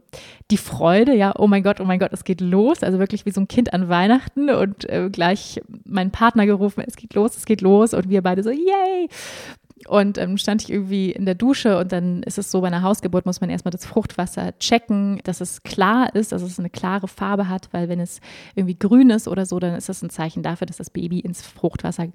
[0.49, 3.31] die Freude, ja, oh mein Gott, oh mein Gott, es geht los, also wirklich wie
[3.31, 7.45] so ein Kind an Weihnachten und äh, gleich meinen Partner gerufen, es geht los, es
[7.45, 9.07] geht los und wir beide so, yay!
[9.87, 12.81] Und ähm, stand ich irgendwie in der Dusche und dann ist es so, bei einer
[12.81, 17.09] Hausgeburt muss man erstmal das Fruchtwasser checken, dass es klar ist, dass es eine klare
[17.09, 18.21] Farbe hat, weil wenn es
[18.55, 21.41] irgendwie grün ist oder so, dann ist das ein Zeichen dafür, dass das Baby ins
[21.41, 22.07] Fruchtwasser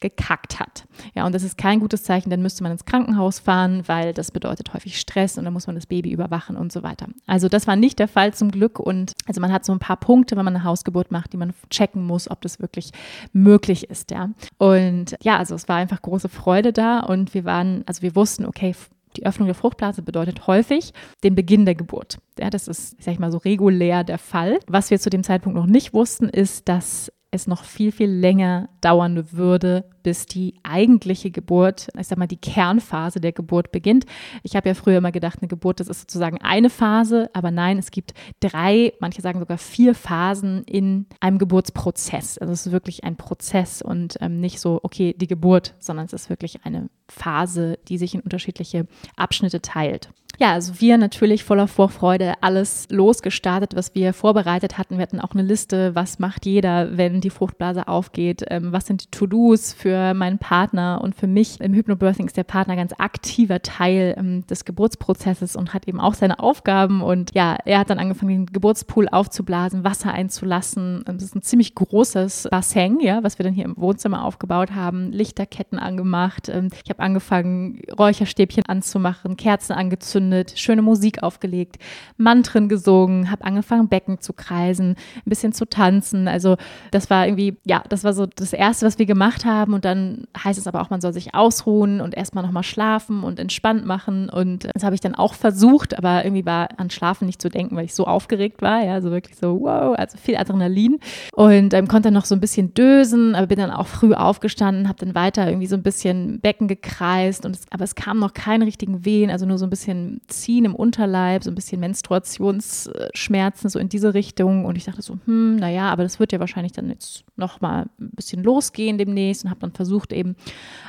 [0.00, 0.84] gekackt hat.
[1.14, 4.30] Ja, und das ist kein gutes Zeichen, dann müsste man ins Krankenhaus fahren, weil das
[4.30, 7.06] bedeutet häufig Stress und dann muss man das Baby überwachen und so weiter.
[7.26, 9.96] Also das war nicht der Fall zum Glück und also man hat so ein paar
[9.96, 12.90] Punkte, wenn man eine Hausgeburt macht, die man checken muss, ob das wirklich
[13.32, 14.28] möglich ist, ja.
[14.58, 18.44] Und ja, also es war einfach große Freude da und wir waren, also wir wussten,
[18.46, 18.74] okay,
[19.16, 20.92] Die Öffnung der Fruchtblase bedeutet häufig
[21.24, 22.18] den Beginn der Geburt.
[22.38, 24.58] Ja, das ist, sag ich mal, so regulär der Fall.
[24.66, 28.68] Was wir zu dem Zeitpunkt noch nicht wussten, ist, dass es noch viel, viel länger
[28.80, 34.06] dauern würde, bis die eigentliche Geburt, ich sag mal, die Kernphase der Geburt beginnt.
[34.42, 37.78] Ich habe ja früher immer gedacht, eine Geburt, das ist sozusagen eine Phase, aber nein,
[37.78, 42.38] es gibt drei, manche sagen sogar vier Phasen in einem Geburtsprozess.
[42.38, 46.12] Also es ist wirklich ein Prozess und ähm, nicht so, okay, die Geburt, sondern es
[46.12, 50.10] ist wirklich eine Phase, die sich in unterschiedliche Abschnitte teilt.
[50.38, 54.98] Ja, also wir natürlich voller Vorfreude alles losgestartet, was wir vorbereitet hatten.
[54.98, 59.04] Wir hatten auch eine Liste, was macht jeder, wenn die Fruchtblase aufgeht, ähm, was sind
[59.04, 61.60] die To-Dos für meinen Partner und für mich.
[61.60, 66.14] Im Hypnobirthing ist der Partner ganz aktiver Teil ähm, des Geburtsprozesses und hat eben auch
[66.14, 67.00] seine Aufgaben.
[67.00, 71.02] Und ja, er hat dann angefangen, den Geburtspool aufzublasen, Wasser einzulassen.
[71.08, 74.74] Ähm, das ist ein ziemlich großes Bassin, ja, was wir dann hier im Wohnzimmer aufgebaut
[74.74, 76.48] haben, Lichterketten angemacht.
[76.48, 81.76] Ich habe angefangen, Räucherstäbchen anzumachen, Kerzen angezündet angezündet, schöne Musik aufgelegt,
[82.16, 86.28] Mantren gesungen, habe angefangen, Becken zu kreisen, ein bisschen zu tanzen.
[86.28, 86.56] Also
[86.90, 89.74] das war irgendwie, ja, das war so das Erste, was wir gemacht haben.
[89.74, 93.38] Und dann heißt es aber auch, man soll sich ausruhen und erstmal nochmal schlafen und
[93.38, 94.28] entspannt machen.
[94.28, 97.76] Und das habe ich dann auch versucht, aber irgendwie war an Schlafen nicht zu denken,
[97.76, 98.84] weil ich so aufgeregt war.
[98.84, 100.98] Ja, so wirklich so, wow, also viel Adrenalin.
[101.32, 104.88] Und ähm, konnte dann noch so ein bisschen dösen, aber bin dann auch früh aufgestanden,
[104.88, 107.44] habe dann weiter irgendwie so ein bisschen Becken gekreist.
[107.44, 110.64] Und es, aber es kamen noch keine richtigen Wehen, also nur so ein bisschen Ziehen
[110.64, 114.64] im Unterleib, so ein bisschen Menstruationsschmerzen, so in diese Richtung.
[114.64, 118.10] Und ich dachte so, hm, naja, aber das wird ja wahrscheinlich dann jetzt nochmal ein
[118.10, 120.36] bisschen losgehen demnächst und habe dann versucht, eben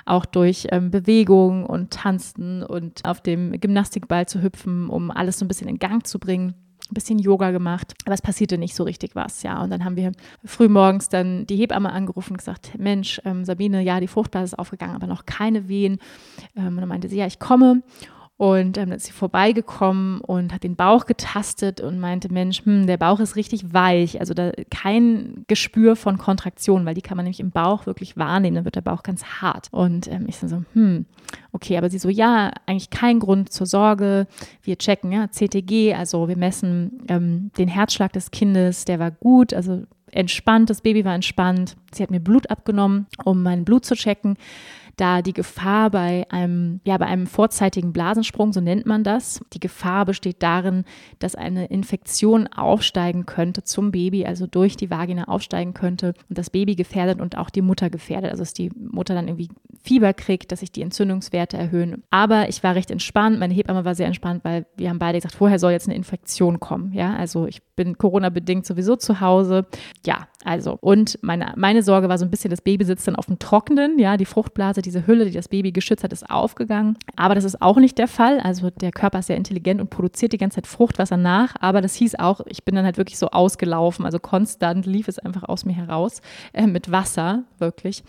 [0.05, 5.45] auch durch ähm, Bewegung und Tanzen und auf dem Gymnastikball zu hüpfen, um alles so
[5.45, 6.55] ein bisschen in Gang zu bringen
[6.89, 9.61] ein bisschen Yoga gemacht, aber es passierte nicht so richtig was, ja.
[9.61, 10.11] Und dann haben wir
[10.45, 14.95] frühmorgens dann die Hebamme angerufen und gesagt, Mensch, ähm, Sabine, ja, die Fruchtblase ist aufgegangen,
[14.95, 15.99] aber noch keine Wehen.
[16.55, 17.83] Ähm, und dann meinte sie, ja, ich komme.
[18.37, 22.85] Und ähm, dann ist sie vorbeigekommen und hat den Bauch getastet und meinte, Mensch, hm,
[22.85, 24.19] der Bauch ist richtig weich.
[24.19, 28.55] Also da kein Gespür von Kontraktion, weil die kann man nämlich im Bauch wirklich wahrnehmen.
[28.55, 29.69] Dann wird der Bauch ganz hart.
[29.71, 31.05] Und ähm, ich so, hm,
[31.51, 34.27] okay, aber sie so, ja, eigentlich kein Grund zur Sorge.
[34.61, 39.51] Wir checken, ja, CTG, also wir messen ähm, den Herzschlag des Kindes, der war gut,
[39.53, 41.75] also entspannt, das Baby war entspannt.
[41.91, 44.37] Sie hat mir Blut abgenommen, um mein Blut zu checken
[44.97, 49.59] da die Gefahr bei einem, ja, bei einem vorzeitigen Blasensprung, so nennt man das, die
[49.59, 50.83] Gefahr besteht darin,
[51.19, 56.49] dass eine Infektion aufsteigen könnte zum Baby, also durch die Vagina aufsteigen könnte und das
[56.49, 59.49] Baby gefährdet und auch die Mutter gefährdet, also dass die Mutter dann irgendwie
[59.83, 62.03] Fieber kriegt, dass sich die Entzündungswerte erhöhen.
[62.09, 65.35] Aber ich war recht entspannt, meine Hebamme war sehr entspannt, weil wir haben beide gesagt,
[65.35, 69.67] vorher soll jetzt eine Infektion kommen, ja, also ich bin Corona-bedingt sowieso zu Hause,
[70.05, 70.77] ja, also.
[70.79, 73.99] Und meine, meine Sorge war so ein bisschen, das Baby sitzt dann auf dem Trockenen,
[73.99, 76.97] ja, die Fruchtblase, diese Hülle, die das Baby geschützt hat, ist aufgegangen.
[77.15, 78.39] Aber das ist auch nicht der Fall.
[78.39, 81.55] Also der Körper ist sehr intelligent und produziert die ganze Zeit Fruchtwasser nach.
[81.59, 84.05] Aber das hieß auch, ich bin dann halt wirklich so ausgelaufen.
[84.05, 86.21] Also konstant lief es einfach aus mir heraus
[86.53, 88.03] äh, mit Wasser, wirklich.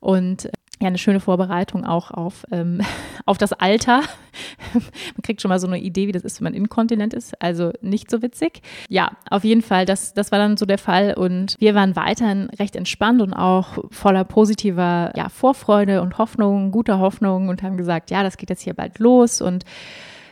[0.00, 0.50] Und
[0.82, 2.80] ja, eine schöne Vorbereitung auch auf, ähm,
[3.26, 4.02] auf das Alter.
[4.74, 7.40] man kriegt schon mal so eine Idee, wie das ist, wenn man inkontinent ist.
[7.40, 8.62] Also nicht so witzig.
[8.88, 11.14] Ja, auf jeden Fall, das, das war dann so der Fall.
[11.14, 16.98] Und wir waren weiterhin recht entspannt und auch voller positiver ja, Vorfreude und Hoffnung, guter
[16.98, 19.40] Hoffnung und haben gesagt, ja, das geht jetzt hier bald los.
[19.40, 19.64] Und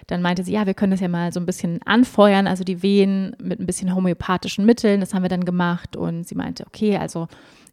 [0.09, 2.83] dann meinte sie, ja, wir können das ja mal so ein bisschen anfeuern, also die
[2.83, 4.99] Wehen mit ein bisschen homöopathischen Mitteln.
[4.99, 5.97] Das haben wir dann gemacht.
[5.97, 7.29] Und sie meinte, okay, also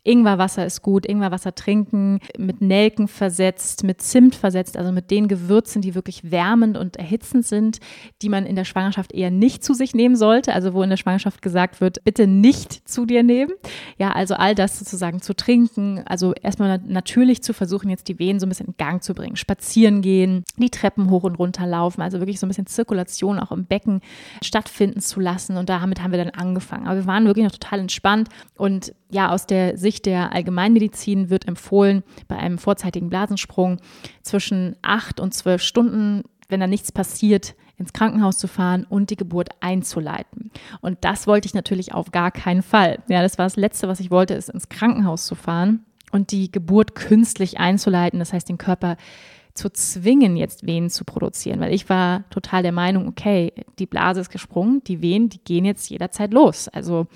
[0.08, 5.82] Ingwerwasser ist gut, Ingwerwasser trinken, mit Nelken versetzt, mit Zimt versetzt, also mit den Gewürzen,
[5.82, 7.80] die wirklich wärmend und erhitzend sind,
[8.22, 10.98] die man in der Schwangerschaft eher nicht zu sich nehmen sollte, also wo in der
[10.98, 13.52] Schwangerschaft gesagt wird, bitte nicht zu dir nehmen.
[13.98, 18.40] Ja, also all das sozusagen zu trinken, also erstmal natürlich zu versuchen, jetzt die Wehen
[18.40, 22.02] so ein bisschen in Gang zu bringen, spazieren gehen, die Treppen hoch und runter laufen,
[22.02, 24.00] also wirklich so ein bisschen Zirkulation auch im Becken
[24.42, 26.88] stattfinden zu lassen und damit haben wir dann angefangen.
[26.88, 31.48] Aber wir waren wirklich noch total entspannt und ja, aus der Sicht der Allgemeinmedizin wird
[31.48, 33.80] empfohlen, bei einem vorzeitigen Blasensprung
[34.22, 39.16] zwischen acht und zwölf Stunden, wenn da nichts passiert, ins Krankenhaus zu fahren und die
[39.16, 40.52] Geburt einzuleiten.
[40.82, 43.00] Und das wollte ich natürlich auf gar keinen Fall.
[43.08, 46.52] Ja, das war das Letzte, was ich wollte, ist ins Krankenhaus zu fahren und die
[46.52, 48.20] Geburt künstlich einzuleiten.
[48.20, 48.98] Das heißt, den Körper
[49.58, 54.22] zu zwingen, jetzt Wehen zu produzieren, weil ich war total der Meinung, okay, die Blase
[54.22, 56.68] ist gesprungen, die Wehen, die gehen jetzt jederzeit los.
[56.70, 57.08] Also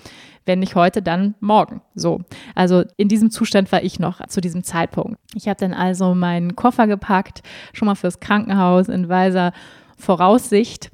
[0.44, 1.80] wenn nicht heute, dann morgen.
[1.94, 2.20] So.
[2.54, 5.18] Also in diesem Zustand war ich noch zu diesem Zeitpunkt.
[5.34, 9.52] Ich habe dann also meinen Koffer gepackt, schon mal fürs Krankenhaus in weiser
[9.96, 10.90] Voraussicht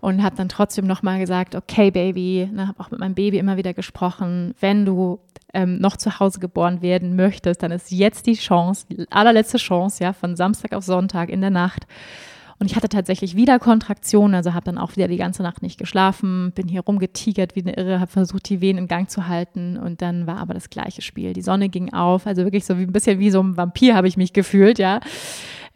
[0.00, 3.56] und habe dann trotzdem nochmal gesagt, okay Baby, ne, habe auch mit meinem Baby immer
[3.56, 5.20] wieder gesprochen, wenn du
[5.54, 10.04] ähm, noch zu Hause geboren werden möchtest, dann ist jetzt die Chance, die allerletzte Chance,
[10.04, 11.86] ja, von Samstag auf Sonntag in der Nacht.
[12.60, 15.78] Und ich hatte tatsächlich wieder Kontraktionen, also habe dann auch wieder die ganze Nacht nicht
[15.78, 19.76] geschlafen, bin hier rumgetigert wie eine Irre, habe versucht, die Wehen in Gang zu halten
[19.76, 21.34] und dann war aber das gleiche Spiel.
[21.34, 24.08] Die Sonne ging auf, also wirklich so wie ein bisschen wie so ein Vampir habe
[24.08, 25.00] ich mich gefühlt, ja.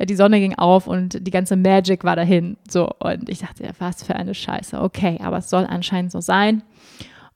[0.00, 2.56] Die Sonne ging auf und die ganze Magic war dahin.
[2.68, 4.80] So, und ich dachte, was für eine Scheiße.
[4.80, 6.62] Okay, aber es soll anscheinend so sein.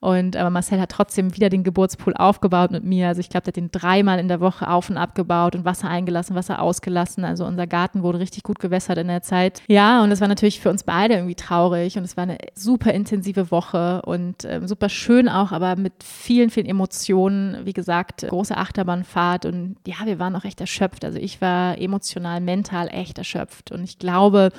[0.07, 3.09] Und aber Marcel hat trotzdem wieder den Geburtspool aufgebaut mit mir.
[3.09, 5.89] Also ich glaube, der hat den dreimal in der Woche auf und abgebaut und Wasser
[5.89, 7.25] eingelassen, Wasser ausgelassen.
[7.25, 9.63] Also unser Garten wurde richtig gut gewässert in der Zeit.
[9.67, 12.95] Ja, und es war natürlich für uns beide irgendwie traurig und es war eine super
[12.95, 17.67] intensive Woche und äh, super schön auch, aber mit vielen, vielen Emotionen.
[17.67, 21.05] Wie gesagt, große Achterbahnfahrt und ja, wir waren auch echt erschöpft.
[21.05, 24.53] Also ich war emotional, mental echt erschöpft und ich glaube,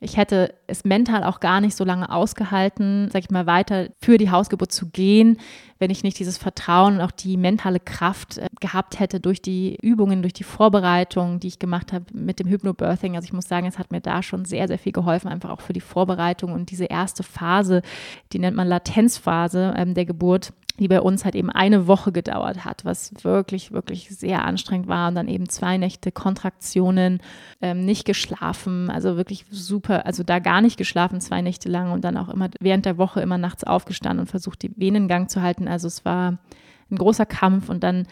[0.00, 4.18] ich hätte es mental auch gar nicht so lange ausgehalten, sag ich mal, weiter für
[4.18, 5.38] die Hausgeburt zu gehen,
[5.78, 9.76] wenn ich nicht dieses Vertrauen und auch die mentale Kraft äh, gehabt hätte durch die
[9.80, 13.16] Übungen, durch die Vorbereitung, die ich gemacht habe mit dem Hypnobirthing.
[13.16, 15.60] Also ich muss sagen, es hat mir da schon sehr, sehr viel geholfen, einfach auch
[15.60, 17.82] für die Vorbereitung und diese erste Phase,
[18.32, 22.64] die nennt man Latenzphase ähm, der Geburt, die bei uns halt eben eine Woche gedauert
[22.64, 25.08] hat, was wirklich, wirklich sehr anstrengend war.
[25.08, 27.20] Und dann eben zwei Nächte Kontraktionen,
[27.60, 32.04] ähm, nicht geschlafen, also wirklich super, also da gar nicht geschlafen, zwei Nächte lang und
[32.04, 35.68] dann auch immer während der Woche immer nachts aufgestanden und versucht, die Venengang zu halten.
[35.68, 36.38] Also es war
[36.90, 38.06] ein großer Kampf und dann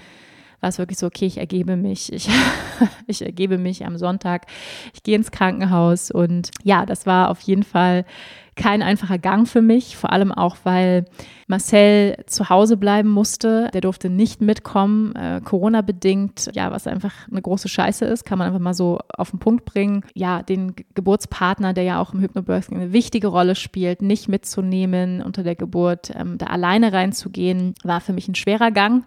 [0.64, 2.28] war es wirklich so, okay, ich ergebe mich, ich,
[3.06, 4.46] ich ergebe mich am Sonntag,
[4.94, 8.06] ich gehe ins Krankenhaus und ja, das war auf jeden Fall
[8.56, 11.06] kein einfacher Gang für mich, vor allem auch, weil
[11.46, 13.70] Marcel zu Hause bleiben musste.
[13.74, 18.48] Der durfte nicht mitkommen, äh, Corona-bedingt, ja, was einfach eine große Scheiße ist, kann man
[18.48, 20.04] einfach mal so auf den Punkt bringen.
[20.14, 25.42] Ja, den Geburtspartner, der ja auch im Hypnobirthing eine wichtige Rolle spielt, nicht mitzunehmen unter
[25.42, 29.04] der Geburt, ähm, da alleine reinzugehen, war für mich ein schwerer Gang.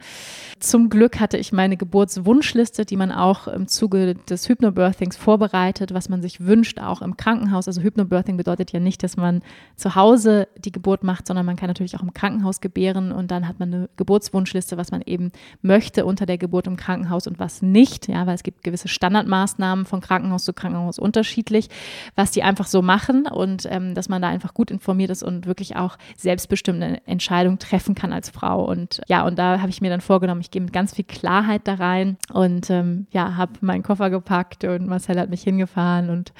[0.59, 6.09] Zum Glück hatte ich meine Geburtswunschliste, die man auch im Zuge des Hypnobirthings vorbereitet, was
[6.09, 7.67] man sich wünscht, auch im Krankenhaus.
[7.67, 9.36] Also Hypnobirthing bedeutet ja nicht, dass man
[9.75, 13.47] zu Hause die Geburt macht, sondern man kann natürlich auch im Krankenhaus gebären und dann
[13.47, 17.61] hat man eine Geburtswunschliste, was man eben möchte unter der Geburt im Krankenhaus und was
[17.61, 21.69] nicht, ja, weil es gibt gewisse Standardmaßnahmen von Krankenhaus zu Krankenhaus unterschiedlich,
[22.15, 25.45] was die einfach so machen und ähm, dass man da einfach gut informiert ist und
[25.45, 28.65] wirklich auch selbstbestimmte Entscheidungen treffen kann als Frau.
[28.65, 31.67] Und ja, und da habe ich mir dann vorgenommen, ich gehe mit ganz viel Klarheit
[31.67, 36.33] da rein und ähm, ja, habe meinen Koffer gepackt und Marcel hat mich hingefahren und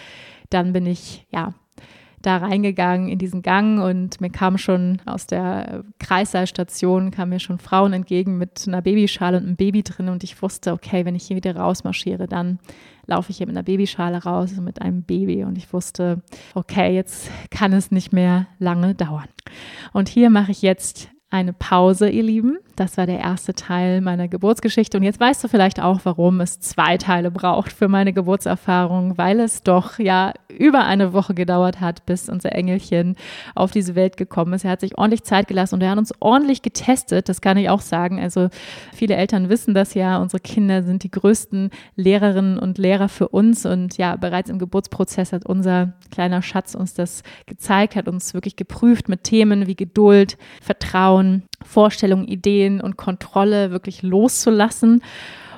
[0.50, 1.54] dann bin ich ja
[2.22, 7.60] da reingegangen in diesen Gang und mir kam schon aus der Kreissaalstation, kamen mir schon
[7.60, 11.26] Frauen entgegen mit einer Babyschale und einem Baby drin und ich wusste, okay, wenn ich
[11.26, 12.60] hier wieder rausmarschiere, dann
[13.06, 16.22] laufe ich hier mit einer Babyschale raus und mit einem Baby und ich wusste,
[16.56, 19.30] okay, jetzt kann es nicht mehr lange dauern.
[19.94, 22.58] Und hier mache ich jetzt eine Pause, ihr Lieben.
[22.78, 24.98] Das war der erste Teil meiner Geburtsgeschichte.
[24.98, 29.40] Und jetzt weißt du vielleicht auch, warum es zwei Teile braucht für meine Geburtserfahrung, weil
[29.40, 33.16] es doch ja über eine Woche gedauert hat, bis unser Engelchen
[33.56, 34.64] auf diese Welt gekommen ist.
[34.64, 37.28] Er hat sich ordentlich Zeit gelassen und er hat uns ordentlich getestet.
[37.28, 38.22] Das kann ich auch sagen.
[38.22, 38.50] Also
[38.94, 40.22] viele Eltern wissen das ja.
[40.22, 43.66] Unsere Kinder sind die größten Lehrerinnen und Lehrer für uns.
[43.66, 48.56] Und ja, bereits im Geburtsprozess hat unser kleiner Schatz uns das gezeigt, hat uns wirklich
[48.56, 51.17] geprüft mit Themen wie Geduld, Vertrauen,
[51.64, 55.02] Vorstellungen, Ideen und Kontrolle wirklich loszulassen.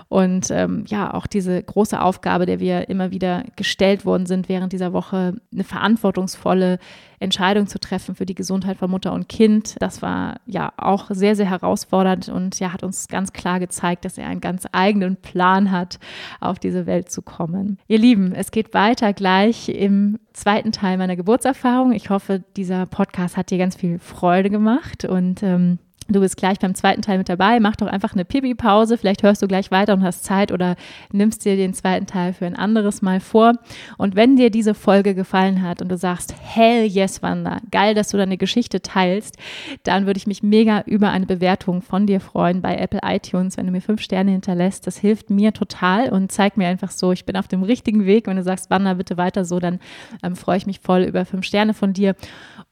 [0.09, 4.73] Und ähm, ja, auch diese große Aufgabe, der wir immer wieder gestellt worden sind während
[4.73, 6.79] dieser Woche, eine verantwortungsvolle
[7.19, 9.75] Entscheidung zu treffen für die Gesundheit von Mutter und Kind.
[9.79, 14.17] Das war ja auch sehr, sehr herausfordernd und ja, hat uns ganz klar gezeigt, dass
[14.17, 15.99] er einen ganz eigenen Plan hat,
[16.39, 17.77] auf diese Welt zu kommen.
[17.87, 21.91] Ihr Lieben, es geht weiter gleich im zweiten Teil meiner Geburtserfahrung.
[21.91, 25.77] Ich hoffe, dieser Podcast hat dir ganz viel Freude gemacht und ähm,
[26.11, 27.59] Du bist gleich beim zweiten Teil mit dabei.
[27.59, 28.97] Mach doch einfach eine Pipi-Pause.
[28.97, 30.75] Vielleicht hörst du gleich weiter und hast Zeit oder
[31.11, 33.53] nimmst dir den zweiten Teil für ein anderes Mal vor.
[33.97, 38.09] Und wenn dir diese Folge gefallen hat und du sagst, hell yes, Wanda, geil, dass
[38.09, 39.37] du deine Geschichte teilst,
[39.83, 43.67] dann würde ich mich mega über eine Bewertung von dir freuen bei Apple iTunes, wenn
[43.67, 44.87] du mir fünf Sterne hinterlässt.
[44.87, 48.25] Das hilft mir total und zeigt mir einfach so, ich bin auf dem richtigen Weg.
[48.25, 49.79] Wenn du sagst, Wanda, bitte weiter so, dann
[50.23, 52.15] ähm, freue ich mich voll über fünf Sterne von dir.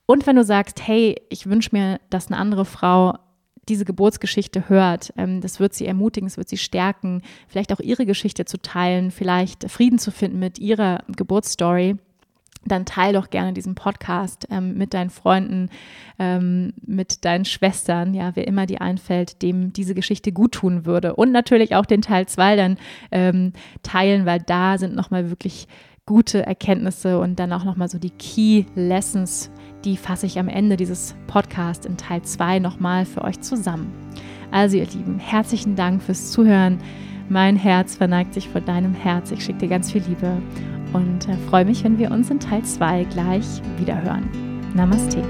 [0.07, 3.13] Und wenn du sagst, hey, ich wünsche mir, dass eine andere Frau
[3.69, 5.13] diese Geburtsgeschichte hört.
[5.17, 9.11] Ähm, das wird sie ermutigen, es wird sie stärken, vielleicht auch ihre Geschichte zu teilen,
[9.11, 11.97] vielleicht Frieden zu finden mit ihrer Geburtsstory
[12.67, 15.69] dann teile doch gerne diesen Podcast ähm, mit deinen Freunden,
[16.19, 21.15] ähm, mit deinen Schwestern, ja, wer immer dir einfällt, dem diese Geschichte gut tun würde.
[21.15, 22.77] Und natürlich auch den Teil 2 dann
[23.11, 23.53] ähm,
[23.83, 25.67] teilen, weil da sind nochmal wirklich
[26.07, 29.51] gute Erkenntnisse und dann auch nochmal so die Key Lessons
[29.87, 33.91] die fasse ich am Ende dieses Podcasts in Teil 2 nochmal für euch zusammen.
[34.51, 36.79] Also ihr Lieben, herzlichen Dank fürs Zuhören.
[37.29, 39.31] Mein Herz verneigt sich vor deinem Herz.
[39.31, 40.41] Ich schicke dir ganz viel Liebe
[40.93, 43.45] und äh, freue mich, wenn wir uns in Teil 2 gleich
[43.77, 44.29] wieder hören.
[44.73, 45.21] Namaste.